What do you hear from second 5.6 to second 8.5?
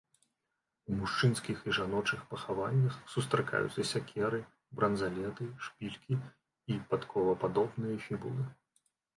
шпількі і падковападобныя фібулы.